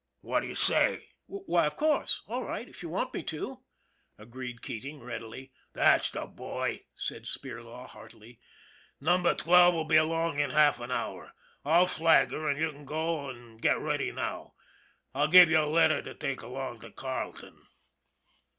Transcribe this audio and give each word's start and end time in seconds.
What 0.21 0.39
do 0.39 0.47
you 0.47 0.55
say?"" 0.55 1.09
Why, 1.27 1.67
of 1.67 1.75
course. 1.75 2.23
All 2.27 2.43
right, 2.43 2.67
if 2.67 2.81
you 2.81 2.89
want 2.89 3.13
me 3.13 3.21
to," 3.25 3.61
agreed 4.17 4.63
Keating 4.63 4.99
readily." 4.99 5.51
That's 5.75 6.09
the 6.09 6.25
boy," 6.25 6.85
said 6.95 7.25
Spirlaw, 7.25 7.87
heartily." 7.87 8.39
Number 9.09 9.35
Twelve 9.35 9.75
will 9.75 9.85
be 9.85 9.97
along 9.97 10.39
in 10.39 10.49
half 10.49 10.79
an 10.79 10.89
hour. 10.89 11.33
I'll 11.63 11.85
flag 11.85 12.31
her, 12.31 12.49
an' 12.49 12.57
you 12.57 12.71
can 12.71 12.85
go 12.85 13.29
an' 13.29 13.57
get 13.57 13.77
ready 13.77 14.11
now. 14.11 14.55
I'll 15.13 15.27
give 15.27 15.51
you 15.51 15.59
a 15.59 15.67
letter 15.69 16.01
to 16.01 16.15
take 16.15 16.41
along 16.41 16.79
to 16.79 16.89
Carleton." 16.89 17.67